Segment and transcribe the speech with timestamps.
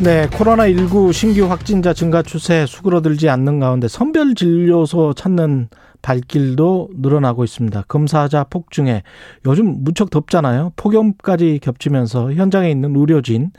[0.00, 5.68] 네, 코로나19 신규 확진자 증가 추세 수그러들지 않는 가운데 선별 진료소 찾는
[6.02, 7.82] 발길도 늘어나고 있습니다.
[7.88, 9.02] 검사자 폭증에
[9.44, 10.72] 요즘 무척 덥잖아요.
[10.76, 13.50] 폭염까지 겹치면서 현장에 있는 의료진,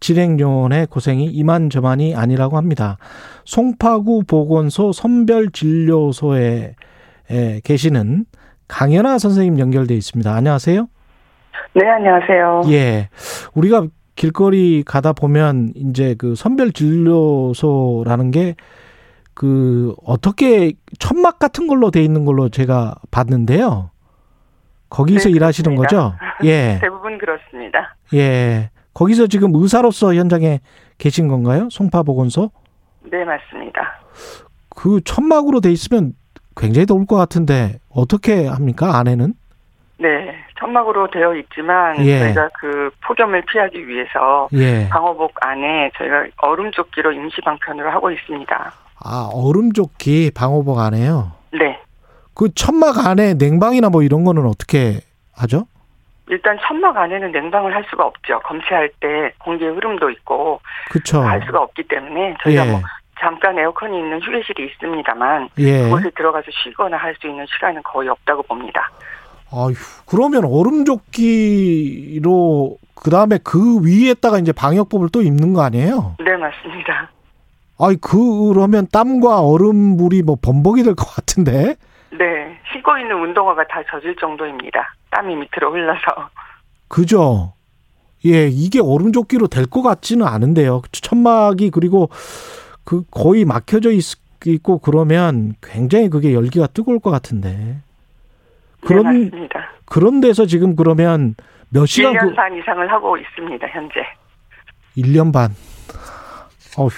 [0.00, 2.98] 진행요원의 고생이 이만저만이 아니라고 합니다.
[3.44, 6.74] 송파구 보건소 선별 진료소에
[7.62, 8.24] 계시는
[8.66, 10.34] 강연아 선생님 연결돼 있습니다.
[10.34, 10.88] 안녕하세요.
[11.74, 12.62] 네, 안녕하세요.
[12.70, 13.08] 예.
[13.54, 13.86] 우리가
[14.16, 18.54] 길거리 가다 보면 이제 그 선별 진료소라는 게
[19.34, 23.90] 그 어떻게 천막 같은 걸로 돼 있는 걸로 제가 봤는데요.
[24.88, 25.74] 거기서 네, 일하시는.
[25.74, 26.14] 거죠?
[26.44, 26.78] 예.
[26.80, 27.96] 대부분 그렇습니다.
[28.14, 28.70] 예.
[28.94, 30.60] 거기서 지금 의사로서 현장에
[30.98, 31.68] 계신 건가요?
[31.70, 32.52] 송파보건소?
[33.10, 33.80] 네, 맞습니다.
[34.70, 36.12] 그 천막으로 돼 있으면
[36.56, 38.96] 굉장히 더울 것 같은데 어떻게 합니까?
[38.98, 39.34] 안에는?
[39.96, 42.18] 네, 천막으로 되어 있지만 예.
[42.18, 44.88] 저희가 그 폭염을 피하기 위해서 예.
[44.88, 48.72] 방호복 안에 저희가 얼음 조끼로 임시 방편으로 하고 있습니다.
[49.04, 51.32] 아, 얼음 조끼 방호복 안에요.
[51.52, 51.78] 네.
[52.34, 55.00] 그 천막 안에 냉방이나 뭐 이런 거는 어떻게
[55.36, 55.66] 하죠?
[56.28, 58.40] 일단 천막 안에는 냉방을 할 수가 없죠.
[58.40, 61.20] 검체할 때 공기의 흐름도 있고 그쵸.
[61.22, 62.70] 할 수가 없기 때문에 저희가 예.
[62.70, 62.80] 뭐
[63.20, 65.82] 잠깐 에어컨이 있는 휴게실이 있습니다만 예.
[65.82, 68.90] 그곳에 들어가서 쉬거나 할 수 있는 시간은 거의 없다고 봅니다.
[69.50, 69.74] 아휴,
[70.06, 70.44] 그러면
[71.54, 76.16] 얼음조끼로 그 다음에 그 위에다가 이제 방역복을 또 입는 거 아니에요?
[76.18, 77.10] 네, 맞습니다.
[77.78, 81.76] 아이 그러면 땀과 얼음물이 뭐 범벅이 될 것 같은데?
[82.12, 84.94] 네, 신고 있는 운동화가 다 젖을 정도입니다.
[85.10, 86.00] 땀이 밑으로 흘러서.
[86.88, 87.52] 그죠?
[88.26, 90.82] 예, 이게 얼음조끼로 될 것 같지는 않은데요.
[90.92, 92.08] 천막이 그리고
[92.84, 94.02] 그 거의 막혀져 있,
[94.46, 97.78] 있고 그러면 굉장히 그게 열기가 뜨거울 것 같은데.
[98.84, 99.48] 그런 네.
[99.86, 101.34] 그런 데서 지금 그러면
[101.70, 103.94] 몇 시간 1년 그 반 이상을 하고 있습니다, 현재.
[104.96, 105.50] 1년 반.
[106.78, 106.90] 어휴.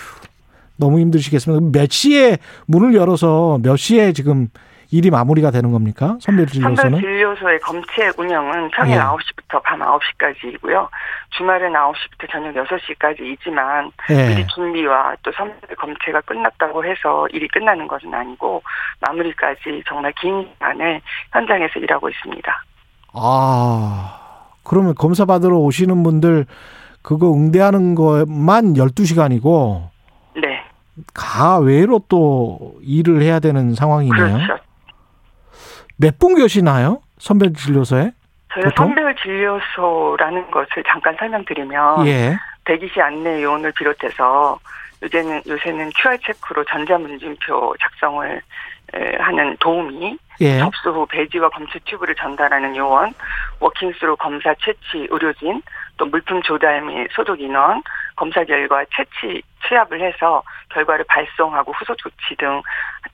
[0.78, 1.78] 너무 힘드시겠습니다.
[1.78, 2.36] 몇 시에
[2.66, 4.48] 문을 열어서 몇 시에 지금
[4.90, 6.16] 일이 마무리가 되는 겁니까?
[6.20, 6.76] 선별 진료소는?
[6.76, 9.00] 선별진료소의 검체 운영은 평일 예.
[9.00, 10.88] 9시부터 밤 9시까지이고요.
[11.30, 14.28] 주말은 9시부터 저녁 6시까지이지만 예.
[14.28, 18.62] 미리 준비와 또 선별 검체가 끝났다고 해서 일이 끝나는 것은 아니고
[19.00, 21.00] 마무리까지 정말 긴 시간을
[21.32, 22.64] 현장에서 일하고 있습니다.
[23.14, 24.22] 아.
[24.62, 26.46] 그러면 검사 받으러 오시는 분들
[27.02, 29.88] 그거 응대하는 것만 12시간이고
[30.42, 30.64] 네.
[31.14, 34.38] 가외로 또 일을 해야 되는 상황이네요.
[34.38, 34.65] 그렇죠.
[35.98, 37.00] 몇 분 계시나요?
[37.18, 38.12] 선별 진료소에?
[38.52, 38.86] 저희가 보통?
[38.88, 42.36] 선별 진료소라는 것을 잠깐 설명드리면 예.
[42.64, 44.58] 대기시 안내 요원을 비롯해서
[45.02, 48.40] 요새는 요새는 QR 체크로 전자문진표 작성을
[48.94, 50.58] 에, 하는 도우미, 예.
[50.58, 53.12] 접수 후 배지와 검체 튜브를 전달하는 요원,
[53.60, 55.60] 워킹스루 검사 채취 의료진,
[55.96, 57.82] 또 물품 조달 및 소독 인원,
[58.16, 62.62] 검사 결과 채취 취합을 해서 결과를 발송하고 후속 조치 등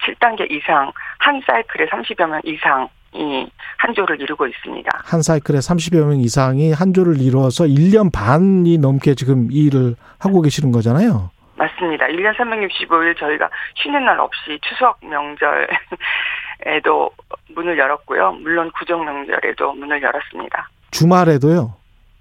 [0.06, 3.46] 7단계 이상 한 사이클에 30여 명 이상 이
[3.78, 4.88] 한 조를 이루고 있습니다.
[5.04, 10.40] 한 사이클에 30여 명 이상이 한 조를 이루어서 1년 반이 넘게 지금 이 일을 하고
[10.40, 11.30] 계시는 거잖아요.
[11.56, 12.06] 맞습니다.
[12.06, 17.10] 1년 365일 저희가 쉬는 날 없이 추석 명절에도
[17.54, 18.32] 문을 열었고요.
[18.40, 20.68] 물론 구정 명절에도 문을 열었습니다.
[20.92, 21.74] 주말에도요.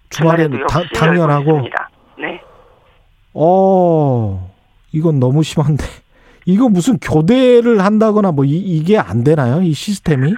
[0.09, 1.90] 주말에도 주말에도 당연하고 있습니다.
[3.34, 3.42] 네.
[3.42, 4.52] 어,
[4.92, 5.84] 이건 너무 심한데.
[6.46, 9.62] 이거 무슨 교대를 한다거나 뭐 이, 게안 되나요?
[9.62, 10.34] 이 시스템이?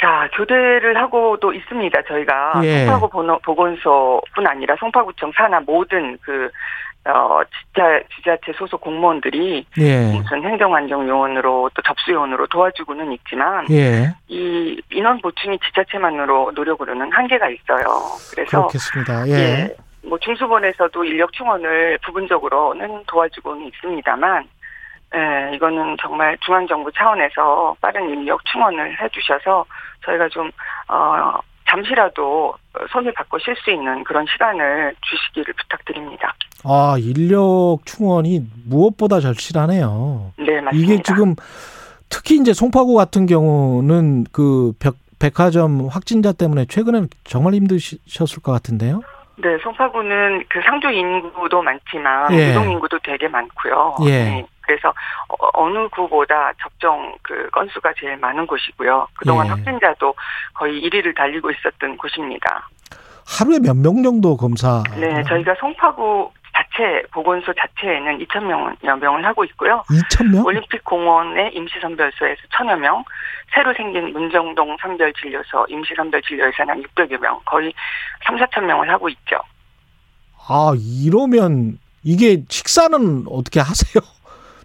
[0.00, 2.02] 자, 교대를 하고도 있습니다.
[2.08, 2.86] 저희가 예.
[2.86, 6.50] 송파구 보건소뿐 아니라 송파구청 산하 모든 그
[7.06, 10.12] 어, 지자, 지자체 소속 공무원들이 예.
[10.12, 14.14] 무슨 행정안정요원으로 또 접수요원으로 도와주고는 있지만 예.
[14.28, 17.84] 이 인원 보충이 지자체만으로 노력으로는 한계가 있어요.
[18.30, 19.28] 그래서 그렇겠습니다.
[19.28, 19.32] 예.
[19.32, 24.44] 예, 뭐 중수본에서도 인력 충원을 부분적으로는 도와주고는 있습니다만,
[25.14, 29.64] 예, 이거는 정말 중앙정부 차원에서 빠른 인력 충원을 해주셔서
[30.04, 30.50] 저희가 좀
[30.88, 32.54] 어, 잠시라도
[32.90, 36.34] 손을 바꿔 쉴수 있는 그런 시간을 주시기를 부탁드립니다.
[36.64, 40.32] 아, 인력 충원이 무엇보다 절실하네요.
[40.38, 40.70] 네, 맞습니다.
[40.72, 41.34] 이게 지금
[42.08, 49.00] 특히 이제 송파구 같은 경우는 그 백, 백화점 확진자 때문에 최근에는 정말 힘드셨을 것 같은데요.
[49.36, 52.50] 네, 송파구는 그 상주 인구도 많지만 예.
[52.50, 53.96] 이동 인구도 되게 많고요.
[54.06, 54.10] 예.
[54.24, 54.88] 네, 그래서
[55.28, 59.08] 어, 어느 구보다 접종 그 건수가 제일 많은 곳이고요.
[59.16, 59.50] 그동안 예.
[59.50, 60.14] 확진자도
[60.54, 62.68] 거의 1위를 달리고 있었던 곳입니다.
[63.26, 64.82] 하루에 몇 명 정도 검사?
[64.98, 69.82] 네, 저희가 송파구 자체 보건소 자체에는 2천 명여 명을 하고 있고요.
[69.88, 70.44] 2천 명?
[70.44, 73.04] 올림픽 공원의 임시 선별소에서 천여 명,
[73.54, 77.72] 새로 생긴 문정동 선별 진료소 임시 선별 진료에서는 600여 명, 거의
[78.24, 79.40] 3, 4천 명을 하고 있죠.
[80.48, 84.02] 아, 이러면 이게 식사는 어떻게 하세요?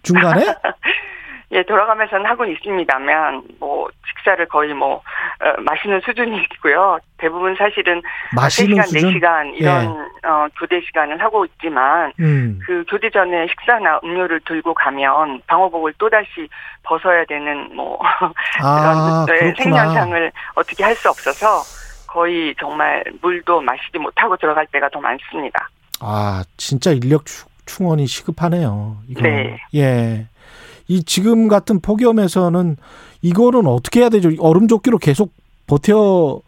[0.02, 0.44] 중간에?
[1.52, 4.96] 예, 돌아가면서는 하고 있습니다만, 뭐, 식사를 거의 뭐,
[5.40, 6.98] 어, 마시는 수준이고요.
[7.18, 8.00] 대부분 사실은
[8.36, 9.14] 마시는 3시간, 수준?
[9.20, 9.86] 4시간 이런,
[10.24, 12.60] 어, 교대 시간을 하고 있지만, 음.
[12.64, 16.48] 그 교대 전에 식사나 음료를 들고 가면 방호복을 또다시
[16.84, 17.98] 벗어야 되는 뭐,
[18.62, 19.54] 아, 그런 네.
[19.62, 21.62] 생년상을 어떻게 할 수 없어서
[22.06, 25.68] 거의 정말 물도 마시지 못하고 들어갈 때가 더 많습니다.
[26.00, 28.98] 아, 진짜 인력 추- 충원이 시급하네요.
[29.08, 29.22] 이거.
[29.22, 29.58] 네.
[29.74, 30.26] 예.
[30.90, 32.76] 이 지금 같은 폭염에서는
[33.22, 34.28] 이거는 어떻게 해야 되죠?
[34.40, 35.30] 얼음 조끼로 계속
[35.68, 36.40] 버텨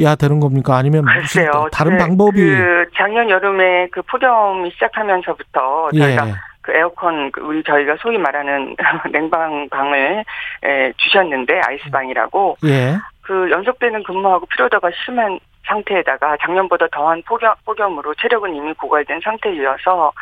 [0.00, 0.76] 야 되는 겁니까?
[0.76, 1.68] 아니면 글쎄요.
[1.72, 6.32] 다른 그- 방법이 그 작년 여름에 그 폭염이 시작하면서부터 저희가 예.
[6.62, 8.74] 그 에어컨 그 우리 저희가 소위 말하는
[9.12, 10.24] 냉방방을
[10.64, 12.96] 에, 주셨는데 아이스방이라고 예.
[13.20, 20.12] 그 연속되는 근무하고 피로도가 심한 상태에다가 작년보다 더한 폭염, 폭염으로 체력은 이미 고갈된 상태이어서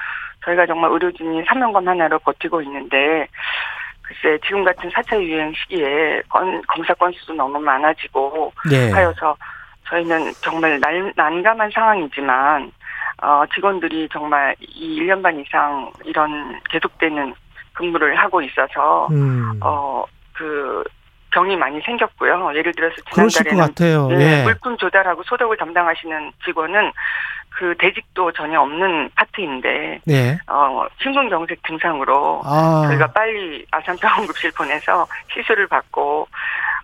[0.45, 3.27] 저희가 정말 의료진이 사명감 하나로 버티고 있는데
[4.03, 8.91] 글쎄 지금 같은 4차 유행 시기에 건, 검사 건수도 너무 많아지고 예.
[8.91, 9.37] 하여서
[9.89, 12.71] 저희는 정말 난, 난감한 상황이지만
[13.23, 17.35] 어, 직원들이 정말 이 1년 반 이상 이런 계속되는
[17.73, 19.59] 근무를 하고 있어서 음.
[19.63, 20.05] 어,
[20.35, 20.85] 그
[21.35, 22.53] 병이 많이 생겼고요.
[22.55, 23.59] 예를 들어서 지난달에는.
[24.09, 24.43] 네, 예.
[24.45, 26.93] 물품 조달하고 소독을 담당하시는 직원은
[27.51, 30.39] 그 대직도 전혀 없는 파트인데 예.
[30.47, 32.85] 어, 심근경색 증상으로 아.
[32.89, 36.29] 저희가 빨리 아산병원급실 보내서 시술을 받고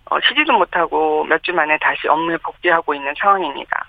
[0.09, 3.85] 어, 쉬지도 못하고 몇 주 만에 다시 업무에 복귀하고 있는 상황입니다.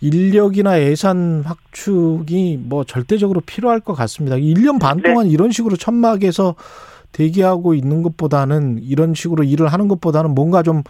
[0.00, 4.36] 인력이나 예산 확충이 뭐 절대적으로 필요할 것 같습니다.
[4.36, 5.10] 1년 반 네.
[5.10, 6.54] 동안 이런 식으로 천막에서
[7.12, 10.82] 대기하고 있는 것보다는 이런 식으로 일을 하는 것보다는 뭔가 좀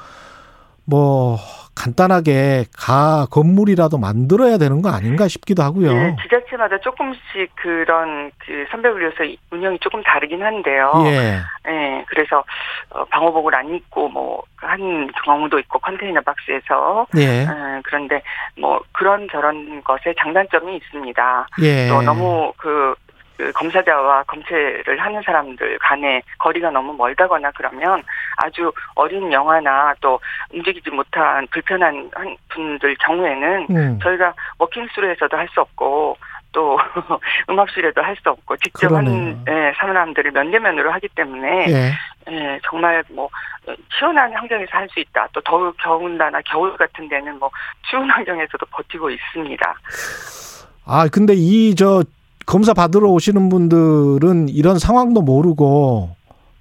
[0.86, 1.36] 뭐
[1.74, 5.90] 간단하게 가 건물이라도 만들어야 되는 거 아닌가 싶기도 하고요.
[5.92, 10.92] 예, 지자체마다 조금씩 그런 그 선별분류소 운영이 조금 다르긴 한데요.
[11.06, 11.40] 예.
[11.68, 12.42] 예, 그래서
[12.90, 17.42] 어, 방호복을 안 입고 뭐 한 경우도 있고 컨테이너 박스에서 예.
[17.42, 17.46] 예,
[17.84, 18.22] 그런데
[18.58, 21.48] 뭐 그런 저런 것에 장단점이 있습니다.
[21.62, 21.88] 예.
[21.88, 22.94] 또 너무 그,
[23.36, 28.02] 그 검사자와 검체를 하는 사람들 간에 거리가 너무 멀다거나 그러면
[28.36, 30.18] 아주 어린 영화나 또
[30.52, 33.98] 움직이지 못한 불편한 한 분들 경우에는 음.
[34.02, 36.16] 저희가 워킹스루에서도 할 수 없고
[36.52, 36.78] 또
[37.50, 39.44] 음압실에도 할 수 없고 직접 한 그러네요.
[39.48, 41.92] 예, 사람들을 면대면으로 하기 때문에 예.
[42.32, 43.28] 예, 정말 뭐
[43.98, 45.28] 시원한 환경에서 할 수 있다.
[45.32, 47.50] 또 더울 겨울나나 겨울 같은 데는 뭐
[47.88, 49.74] 추운 환경에서도 버티고 있습니다.
[50.86, 52.02] 아, 근데 이 저
[52.46, 56.10] 검사 받으러 오시는 분들은 이런 상황도 모르고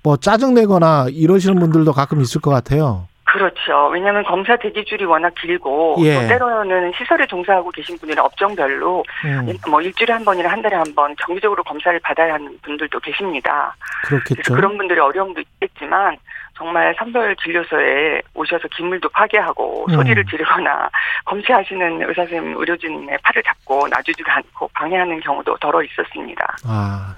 [0.03, 3.07] 뭐 짜증내거나 이러시는 분들도 가끔 있을 것 같아요.
[3.35, 3.89] 그렇죠.
[3.91, 6.15] 왜냐하면 검사 대기줄이 워낙 길고 예.
[6.21, 10.85] 또 때로는 시설에 종사하고 계신 분이나 업종별로 음, 뭐 일주일에 한 번이나 한 달에 한
[10.95, 13.75] 번 정기적으로 검사를 받아야 하는 분들도 계십니다.
[14.05, 14.53] 그렇겠죠.
[14.53, 16.15] 그런 분들의 어려움도 있겠지만
[16.57, 19.93] 정말 선별 진료소에 오셔서 기물도 파괴하고 음.
[19.93, 20.89] 소리를 지르거나
[21.25, 26.55] 검체하시는 의사 선생님 의료진의 팔을 잡고 놔주지도 않고 방해하는 경우도 더러 있었습니다.
[26.65, 27.15] 아,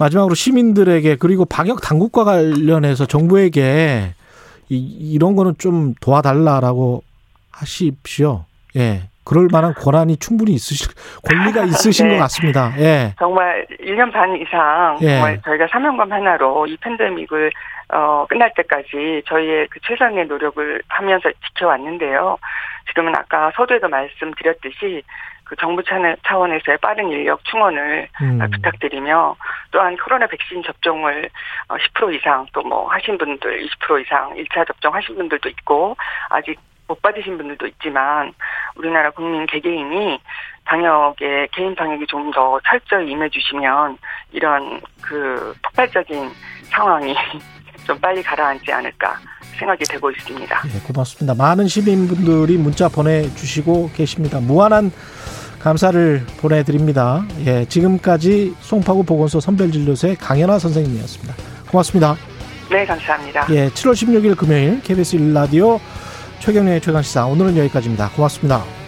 [0.00, 4.14] 마지막으로 시민들에게 그리고 방역 당국과 관련해서 정부에게
[4.68, 7.02] 이, 이런 거는 좀 도와달라라고
[7.52, 8.44] 하십시오.
[8.76, 9.02] 예.
[9.24, 10.92] 그럴 만한 권한이 충분히 있으실,
[11.26, 12.14] 권리가 있으신 네.
[12.16, 12.72] 것 같습니다.
[12.78, 13.14] 예.
[13.18, 15.14] 정말 1년 반 이상 예.
[15.14, 17.50] 정말 저희가 사명감 하나로 이 팬데믹을
[17.88, 22.38] 어, 끝날 때까지 저희의 그 최선의 노력을 하면서 지켜왔는데요.
[22.88, 25.02] 지금은 아까 서두에도 말씀드렸듯이
[25.44, 28.38] 그 정부 차원- 차원에서의 빠른 인력 충원을 음.
[28.50, 29.36] 부탁드리며
[29.70, 31.28] 또한 코로나 백신 접종을
[31.68, 35.96] 어, 10% 이상 또 뭐 하신 분들 20% 이상 1차 접종 하신 분들도 있고
[36.30, 38.32] 아직 못 받으신 분들도 있지만
[38.76, 40.18] 우리나라 국민 개개인이
[40.64, 43.96] 방역에 개인 방역이 좀 더 철저히 임해 주시면
[44.32, 46.30] 이런 그 폭발적인
[46.64, 47.14] 상황이
[47.86, 49.14] 좀 빨리 가라앉지 않을까
[49.58, 50.62] 생각이 되고 있습니다.
[50.74, 51.34] 예, 고맙습니다.
[51.34, 54.40] 많은 시민분들이 문자 보내주시고 계십니다.
[54.40, 54.90] 무한한
[55.60, 57.24] 감사를 보내드립니다.
[57.46, 61.34] 예, 지금까지 송파구 보건소 선별진료소의 강연화 선생님이었습니다.
[61.70, 62.16] 고맙습니다.
[62.70, 63.46] 네, 감사합니다.
[63.50, 65.80] 예, 7월 16일 금요일 KBS 1라디오
[66.40, 68.10] 최경련의 최강시사 오늘은 여기까지입니다.
[68.10, 68.83] 고맙습니다.